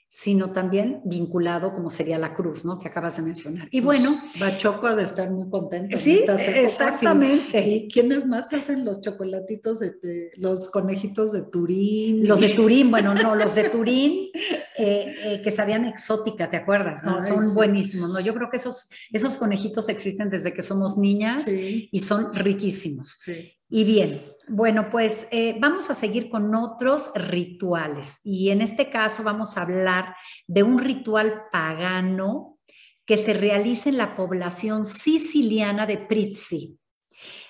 [0.10, 2.80] sino también vinculado como sería la cruz, ¿no?
[2.80, 3.68] Que acabas de mencionar.
[3.72, 4.22] Y pues, bueno.
[4.40, 5.98] Bachoco ha de estar muy contento.
[5.98, 6.24] Sí,
[6.56, 7.68] exactamente.
[7.68, 12.28] Y, quiénes más hacen los chocolatitos de, los conejitos de Turín?
[12.28, 14.30] Los de Turín, bueno, no, los de Turín
[14.78, 17.04] eh, eh, que sabían exótica, ¿te acuerdas?
[17.04, 17.22] ¿no?
[17.22, 18.20] son buenísimos, ¿no?
[18.20, 23.20] Yo creo que esos, esos conejitos existen desde que somos niñas y son riquísimos.
[23.24, 23.57] Sí.
[23.70, 29.24] Y bien, bueno, pues eh, vamos a seguir con otros rituales y en este caso
[29.24, 30.16] vamos a hablar
[30.48, 32.58] de un ritual pagano
[33.06, 36.80] que se realiza en la población siciliana de Prizzi,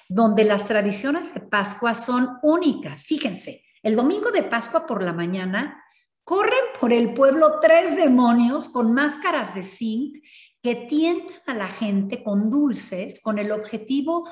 [0.10, 3.06] donde las tradiciones de Pascua son únicas.
[3.06, 5.84] Fíjense, el domingo de Pascua por la mañana
[6.24, 10.18] corren por el pueblo tres demonios con máscaras de zinc
[10.62, 14.28] que tientan a la gente con dulces con el objetivo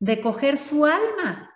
[0.00, 1.46] de coger su alma.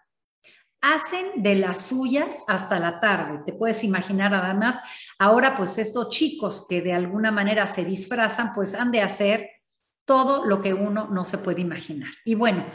[0.81, 3.41] Hacen de las suyas hasta la tarde.
[3.47, 4.79] Te puedes imaginar además,
[5.19, 9.51] ahora pues estos chicos que de alguna manera se disfrazan, pues han de hacer
[10.05, 12.13] todo lo que uno no se puede imaginar.
[12.27, 12.67] Y bueno,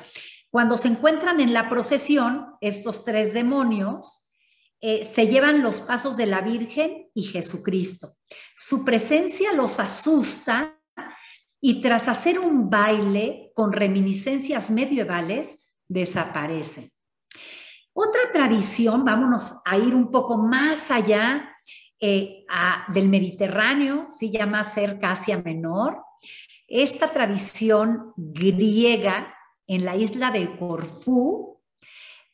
[0.50, 4.32] cuando se encuentran en la procesión, estos tres demonios
[4.82, 8.16] eh, se llevan los pasos de la Virgen y Jesucristo.
[8.56, 10.80] Su presencia los asusta
[11.62, 16.92] y tras hacer un baile con reminiscencias medievales, desaparece.
[17.92, 21.58] Otra tradición, vámonos a ir un poco más allá
[22.00, 22.46] eh,
[22.88, 26.02] del Mediterráneo, se llama cerca Asia Menor.
[26.70, 29.36] Esta tradición griega
[29.68, 31.62] en la isla de Corfú,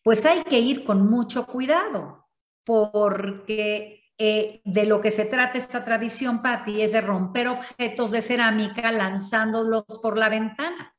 [0.04, 2.28] pues hay que ir con mucho cuidado,
[2.64, 8.22] porque eh, de lo que se trata esta tradición, Patti, es de romper objetos de
[8.22, 10.95] cerámica lanzándolos por la ventana.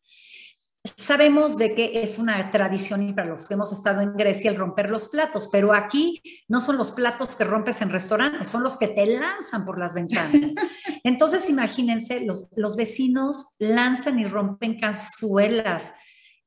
[0.97, 4.57] Sabemos de que es una tradición y para los que hemos estado en Grecia el
[4.57, 8.77] romper los platos, pero aquí no son los platos que rompes en restaurantes, son los
[8.77, 10.53] que te lanzan por las ventanas.
[11.05, 15.93] Entonces, imagínense, los, los vecinos lanzan y rompen cazuelas,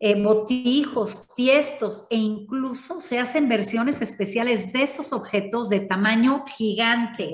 [0.01, 7.31] eh, botijos, tiestos e incluso se hacen versiones especiales de esos objetos de tamaño gigante.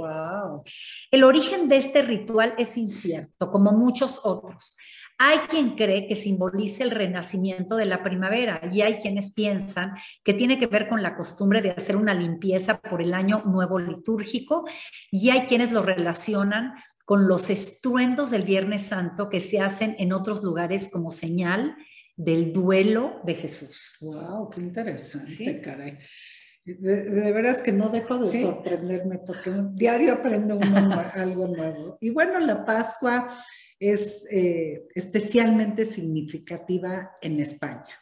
[1.12, 4.78] El origen de este ritual es incierto, como muchos otros.
[5.17, 9.93] Hay quien cree que simboliza el renacimiento de la primavera y hay quienes piensan
[10.24, 13.80] que tiene que ver con la costumbre de hacer una limpieza por el año nuevo
[13.80, 14.66] litúrgico
[15.11, 16.74] y hay quienes lo relacionan
[17.05, 21.78] con los estruendos del Viernes Santo que se hacen en otros lugares como señal
[22.18, 23.97] del duelo de Jesús.
[24.01, 24.49] ¡Wow!
[24.49, 25.97] ¡Qué interesante, caray!
[26.66, 31.97] De, veras que no dejo de sorprenderme porque diario aprendo uno algo nuevo.
[32.01, 33.28] Y bueno, la Pascua
[33.80, 37.99] es eh, especialmente significativa en España,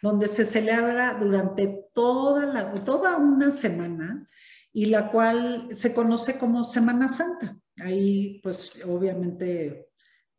[0.00, 4.28] donde se celebra durante toda, la, toda una semana
[4.72, 7.58] y la cual se conoce como Semana Santa.
[7.78, 9.88] Ahí, pues, obviamente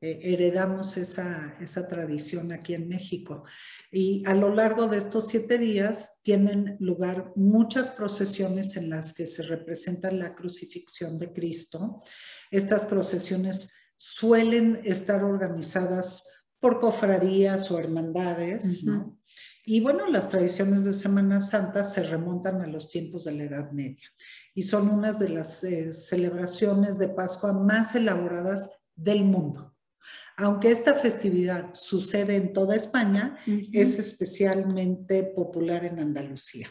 [0.01, 3.43] eh, heredamos esa, esa tradición aquí en México.
[3.91, 9.27] Y a lo largo de estos siete días tienen lugar muchas procesiones en las que
[9.27, 12.01] se representa la crucifixión de Cristo.
[12.49, 13.73] Estas procesiones
[14.05, 16.27] suelen estar organizadas
[16.59, 19.17] por cofradías o hermandades, ¿no?
[19.65, 23.71] Y bueno, las tradiciones de Semana Santa se remontan a los tiempos de la Edad
[23.71, 24.05] Media
[24.53, 29.73] y son unas de las eh, celebraciones de Pascua más elaboradas del mundo.
[30.35, 33.37] Aunque esta festividad sucede en toda España,
[33.71, 36.67] es especialmente popular en Andalucía.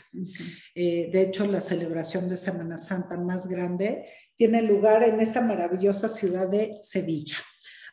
[0.74, 4.04] Eh, de hecho, la celebración de Semana Santa más grande
[4.36, 7.36] tiene lugar en esa maravillosa ciudad de Sevilla,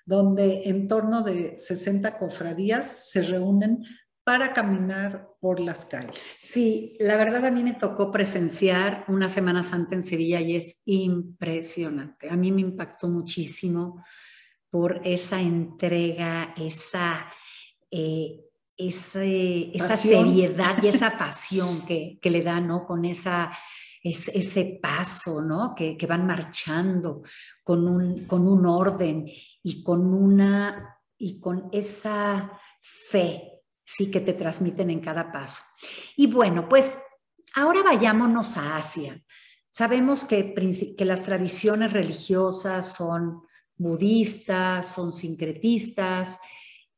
[0.06, 3.84] donde en torno de 60 cofradías se reúnen
[4.24, 6.20] para caminar por las calles.
[6.20, 10.82] Sí, la verdad a mí me tocó presenciar una Semana Santa en Sevilla y es
[10.86, 12.30] impresionante.
[12.30, 14.04] A mí me impactó muchísimo
[14.70, 17.26] por esa entrega, esa,
[17.90, 18.42] eh,
[18.78, 22.86] esa seriedad y esa pasión que, le da, ¿no?
[22.86, 23.52] Con esa,
[24.04, 25.74] ese, paso, ¿no?
[25.76, 27.24] Que, que, van marchando
[27.64, 29.30] con un, con un orden
[29.64, 35.64] y con una, y con esa fe sí que te transmiten en cada paso.
[36.16, 36.97] Y bueno, pues
[37.56, 39.22] ahora vayámonos a Asia.
[39.72, 40.54] Sabemos que,
[40.97, 43.41] que las tradiciones religiosas son
[43.78, 46.39] budistas, son sincretistas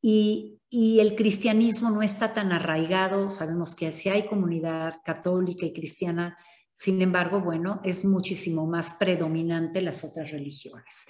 [0.00, 3.30] y, y, el cristianismo no está tan arraigado.
[3.30, 6.36] Sabemos que si hay comunidad católica y cristiana,
[6.74, 11.06] sin embargo, bueno, es muchísimo más predominante las otras religiones.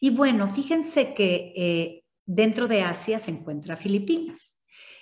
[0.00, 4.60] Y bueno, fíjense que eh, dentro de Asia se encuentra Filipinas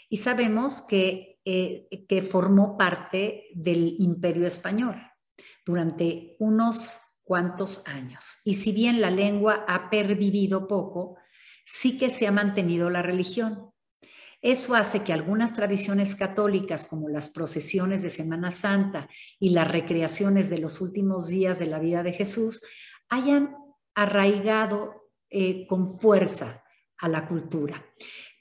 [0.09, 4.97] y sabemos que, eh, que formó parte del imperio español
[5.65, 8.41] durante unos cuantos años.
[8.45, 11.17] Y si bien la lengua ha pervivido poco,
[11.65, 13.72] sí que se ha mantenido la religión.
[14.43, 20.51] Eso hace que algunas tradiciones católicas, como las procesiones de Semana Santa y las recreaciones
[20.51, 22.61] de los últimos días de la vida de Jesús,
[23.09, 23.55] hayan
[23.95, 26.64] arraigado eh, con fuerza
[26.99, 27.86] a la cultura.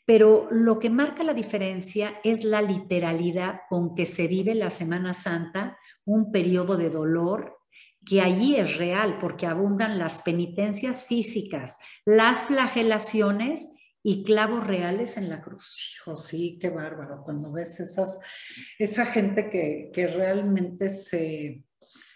[0.03, 5.13] Pero lo que marca la diferencia es la literalidad con que se vive la Semana
[5.13, 7.59] Santa, un periodo de dolor
[8.03, 13.69] que allí es real porque abundan las penitencias físicas, las flagelaciones
[14.03, 15.95] y clavos reales en la cruz.
[15.95, 17.23] Hijo, sí, qué bárbaro.
[17.23, 18.19] Cuando ves esas,
[18.79, 21.63] esa gente que, que realmente se,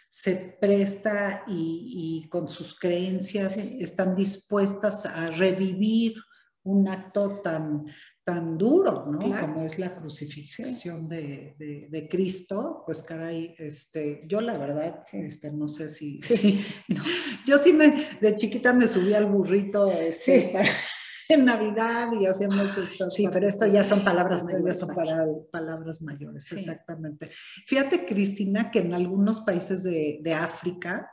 [0.09, 6.15] se presta y, y, con sus creencias están dispuestas a revivir
[6.63, 7.85] un acto tan,
[8.25, 9.39] tan duro, ¿no?
[9.39, 11.55] Como es la crucifixión de,
[11.91, 16.65] de, Cristo, pues caray, este, yo la verdad, este, no sé si, sí.
[17.45, 20.53] yo sí me, de chiquita me subí al burrito, este,
[21.29, 23.09] en Navidad y hacíamos esto.
[23.09, 24.79] Sí, pero esto ya son palabras mayores.
[24.79, 27.29] Son para, palabras mayores, exactamente.
[27.65, 31.09] Fíjate, Cristina, que en algunos países de, de África,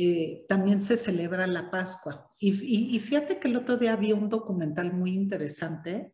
[0.00, 2.30] eh, también se celebra la Pascua.
[2.38, 6.12] Y, fíjate que el otro día había un documental muy interesante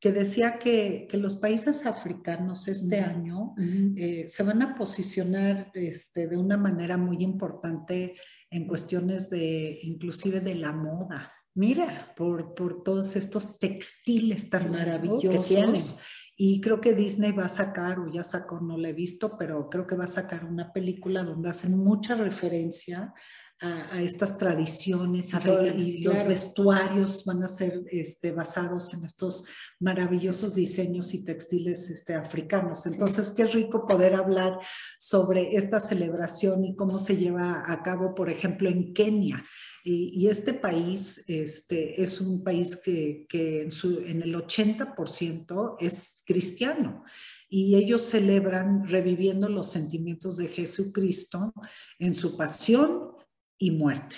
[0.00, 3.54] que decía que, los países africanos este año
[3.96, 8.16] eh, se van a posicionar este, de una manera muy importante
[8.50, 11.32] en cuestiones de, inclusive de la moda.
[11.54, 15.98] Mira, por, por todos estos textiles tan maravillosos
[16.42, 19.68] y creo que Disney va a sacar, o ya sacó, no la he visto, pero
[19.68, 23.12] creo que va a sacar una película donde hacen mucha referencia
[23.60, 25.32] a, estas tradiciones
[25.76, 29.44] y, los vestuarios van a ser este, basados en estos
[29.78, 32.86] maravillosos diseños y textiles este, africanos.
[32.86, 34.58] Entonces, qué rico poder hablar
[34.98, 39.44] sobre esta celebración y cómo se lleva a cabo, por ejemplo, en Kenia.
[39.84, 46.22] Y, este país este, es un país que, que en, su, en el 80% es
[46.24, 47.04] cristiano
[47.48, 51.52] y ellos celebran reviviendo los sentimientos de Jesucristo
[51.98, 53.19] en su pasión
[53.60, 54.16] y muerte.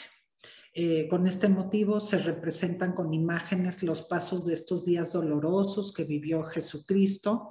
[0.72, 6.04] Eh, con este motivo se representan con imágenes los pasos de estos días dolorosos que
[6.04, 7.50] vivió Jesucristo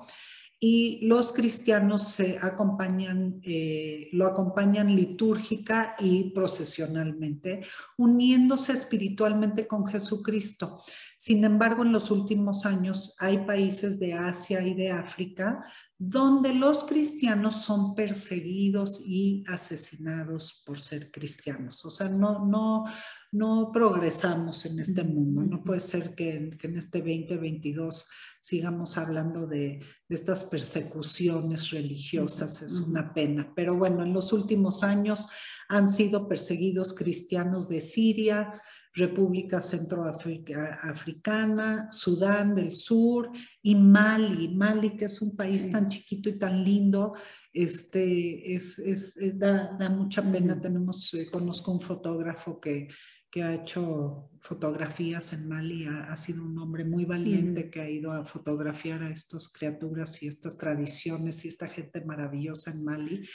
[0.64, 7.64] y los cristianos se acompañan, eh, lo acompañan litúrgica y procesionalmente,
[7.98, 10.78] uniéndose espiritualmente con Jesucristo.
[11.18, 15.64] Sin embargo, en los últimos años hay países de Asia y de África
[16.04, 21.86] donde los cristianos son perseguidos y asesinados por ser cristianos.
[21.86, 22.86] O sea, no, no,
[23.32, 25.44] no progresamos en este mundo.
[25.44, 29.80] No puede ser que, en este 2022 sigamos hablando de,
[30.10, 32.64] estas persecuciones religiosas.
[32.64, 33.54] Es una pena.
[33.56, 35.28] Pero bueno, en los últimos años
[35.70, 38.60] han sido perseguidos cristianos de Siria,
[38.94, 43.32] República Centroafricana, Sudán del Sur
[43.62, 44.50] y Mali.
[44.50, 47.14] Mali, que es un país tan chiquito y tan lindo,
[47.54, 50.60] este, es, es, eh, da, da, mucha pena.
[50.60, 52.90] Tenemos, eh, conozco un fotógrafo que,
[53.32, 58.12] que ha hecho fotografías en Mali, ha, sido un hombre muy valiente que ha ido
[58.12, 63.26] a fotografiar a estas criaturas y estas tradiciones y esta gente maravillosa en Mali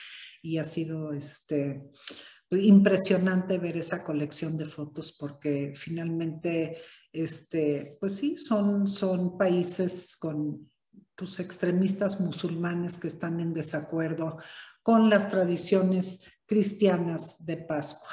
[0.43, 1.83] y ha sido este
[2.51, 6.79] impresionante ver esa colección de fotos porque finalmente,
[7.13, 10.71] este, pues sí, son, son países con
[11.17, 14.39] pues, extremistas musulmanes que están en desacuerdo
[14.83, 18.11] con las tradiciones cristianas de Pascua.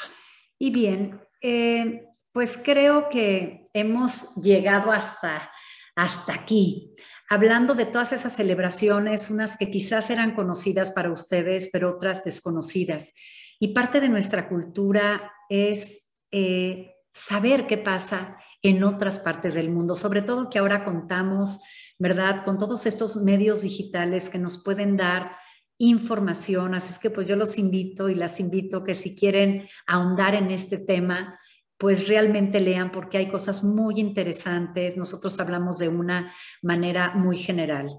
[0.57, 5.51] Y bien, eh, pues creo que hemos llegado hasta,
[5.95, 6.95] hasta aquí,
[7.29, 13.13] hablando de todas esas celebraciones, unas que quizás eran conocidas para ustedes, pero otras desconocidas.
[13.59, 19.95] Y parte de nuestra cultura es eh, saber qué pasa en otras partes del mundo,
[19.95, 21.61] sobre todo que ahora contamos,
[21.99, 22.43] ¿verdad?
[22.43, 25.35] Con todos estos medios digitales que nos pueden dar
[25.77, 26.73] información.
[26.73, 30.49] Así es que pues yo los invito y las invito que si quieren ahondar en
[30.51, 31.39] este tema,
[31.77, 34.95] pues realmente lean porque hay cosas muy interesantes.
[34.95, 37.89] Nosotros hablamos de una manera muy general.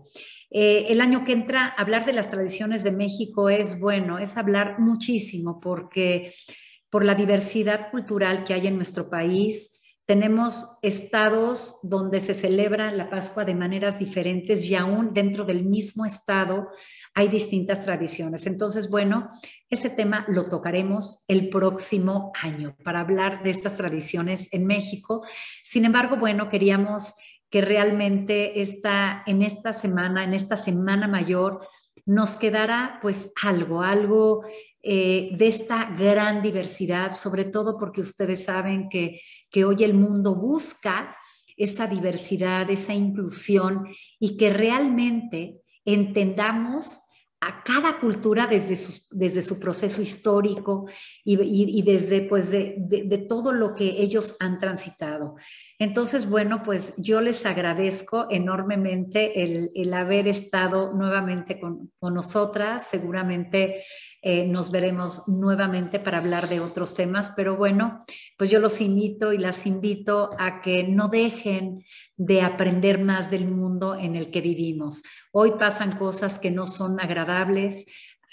[0.56, 4.78] Eh, el año que entra, hablar de las tradiciones de México es bueno, es hablar
[4.78, 6.32] muchísimo porque
[6.90, 13.10] por la diversidad cultural que hay en nuestro país, tenemos estados donde se celebra la
[13.10, 16.68] Pascua de maneras diferentes y aún dentro del mismo estado
[17.14, 18.46] hay distintas tradiciones.
[18.46, 19.30] Entonces, bueno,
[19.68, 25.26] ese tema lo tocaremos el próximo año para hablar de estas tradiciones en México.
[25.64, 27.14] Sin embargo, bueno, queríamos
[27.54, 31.64] que realmente está en esta semana, en esta semana mayor,
[32.04, 34.42] nos quedará pues algo, algo
[34.82, 39.20] eh, de esta gran diversidad, sobre todo porque ustedes saben que,
[39.52, 41.16] que hoy el mundo busca
[41.56, 43.86] esa diversidad, esa inclusión
[44.18, 47.02] y que realmente entendamos
[47.40, 50.86] a cada cultura desde su, desde su proceso histórico
[51.24, 55.36] y, desde pues de, de, todo lo que ellos han transitado.
[55.78, 62.86] Entonces, bueno, pues yo les agradezco enormemente el, el haber estado nuevamente con, con nosotras.
[62.86, 63.82] Seguramente
[64.26, 68.06] eh, nos veremos nuevamente para hablar de otros temas, pero bueno,
[68.38, 71.84] pues yo los invito y las invito a que no dejen
[72.16, 75.02] de aprender más del mundo en el que vivimos.
[75.30, 77.84] Hoy pasan cosas que no son agradables,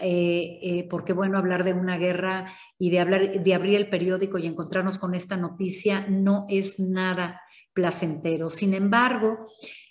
[0.01, 4.37] eh, eh, porque bueno, hablar de una guerra y de, hablar, de abrir el periódico
[4.37, 7.41] y encontrarnos con esta noticia no es nada
[7.73, 8.49] placentero.
[8.49, 9.45] Sin embargo,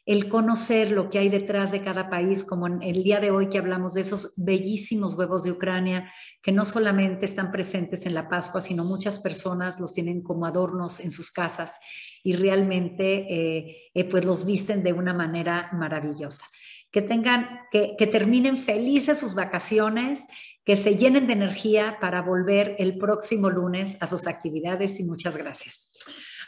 [0.07, 3.49] el conocer lo que hay detrás de cada país, como en el día de hoy
[3.49, 6.11] que hablamos de esos bellísimos huevos de Ucrania,
[6.43, 10.99] que no solamente están presentes en la Pascua, sino muchas personas los tienen como adornos
[11.01, 11.79] en sus casas
[12.25, 16.45] y realmente eh, pues los visten de una manera maravillosa.
[16.91, 20.25] Que tengan, que, que terminen felices sus vacaciones,
[20.65, 25.37] que se llenen de energía para volver el próximo lunes a sus actividades y muchas
[25.37, 25.89] gracias.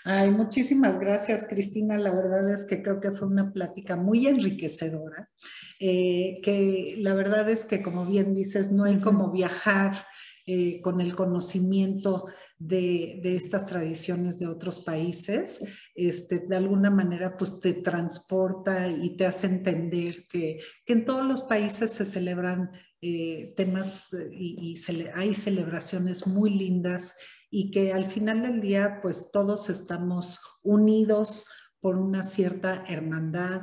[0.05, 1.97] Ay, muchísimas gracias, Cristina.
[1.97, 5.31] La verdad es que creo que fue una plática muy enriquecedora,
[5.79, 10.07] eh, que la verdad es que, como bien dices, no hay como viajar
[10.45, 12.27] eh, con el conocimiento
[12.67, 15.61] de, estas tradiciones de otros países,
[15.95, 21.43] este, de alguna manera pues te transporta y te hace entender que, en todos los
[21.43, 27.15] países se celebran eh, temas y, y hay celebraciones muy lindas
[27.51, 31.47] y que al final del día pues todos estamos unidos
[31.81, 33.63] por una cierta hermandad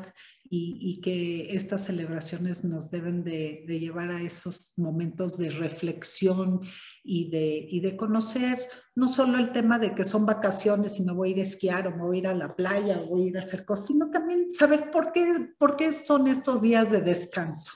[0.52, 6.62] y, que estas celebraciones nos deben de, llevar a esos momentos de reflexión
[7.04, 11.14] y de, y de conocer no solo el tema de que son vacaciones y me
[11.14, 13.24] voy a ir a esquiar o me voy a ir a la playa o voy
[13.24, 16.92] a ir a hacer cosas, sino también saber por qué, por qué son estos días
[16.92, 17.72] de descanso.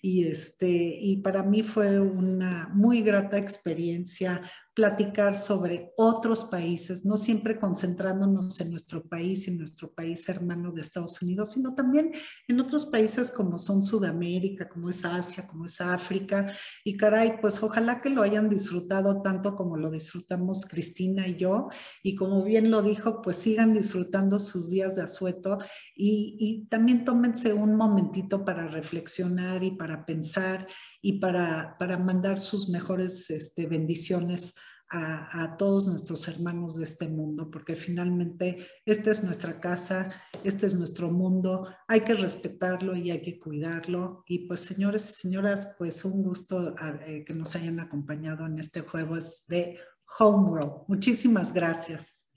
[0.00, 4.42] Y, este, y para mí fue una muy grata experiencia
[4.74, 10.80] platicar sobre otros países, no siempre concentrándonos en nuestro país, en nuestro país hermano de
[10.80, 12.12] Estados Unidos, sino también
[12.48, 16.54] en otros países como son Sudamérica, como es Asia, como es África.
[16.84, 21.68] Y caray, pues ojalá que lo hayan disfrutado tanto como lo disfrutamos Cristina y yo.
[22.02, 25.58] Y como bien lo dijo, pues sigan disfrutando sus días de asueto
[25.94, 30.66] y, y también tómense un momentito para reflexionar y para pensar
[31.02, 34.54] y para, para mandar sus mejores este, bendiciones
[34.92, 40.10] a, todos nuestros hermanos de este mundo, porque finalmente esta es nuestra casa,
[40.44, 44.22] este es nuestro mundo, hay que respetarlo y hay que cuidarlo.
[44.26, 46.74] Y pues señores y señoras, pues un gusto
[47.06, 49.78] eh, que nos hayan acompañado en este jueves de
[50.18, 50.84] Homeworld.
[50.88, 52.31] Muchísimas gracias.